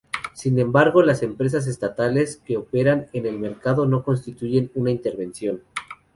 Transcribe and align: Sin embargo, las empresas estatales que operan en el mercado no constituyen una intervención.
Sin 0.33 0.57
embargo, 0.57 1.03
las 1.03 1.21
empresas 1.21 1.67
estatales 1.67 2.37
que 2.43 2.57
operan 2.57 3.05
en 3.13 3.27
el 3.27 3.37
mercado 3.37 3.85
no 3.85 4.03
constituyen 4.03 4.71
una 4.73 4.89
intervención. 4.89 5.61